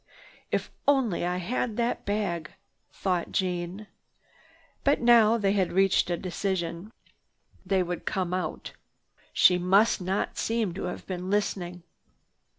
"If 0.51 0.71
only 0.87 1.23
I 1.27 1.37
had 1.37 1.77
that 1.77 2.07
bag!" 2.07 2.49
thought 2.91 3.31
Jeanne. 3.31 3.85
But 4.83 4.99
now 4.99 5.37
they 5.37 5.51
had 5.51 5.71
reached 5.71 6.09
a 6.09 6.17
decision. 6.17 6.91
They 7.63 7.83
would 7.83 8.05
come 8.05 8.33
out. 8.33 8.71
She 9.31 9.59
must 9.59 10.01
not 10.01 10.39
seem 10.39 10.73
to 10.73 10.85
have 10.85 11.05
been 11.05 11.29
listening. 11.29 11.83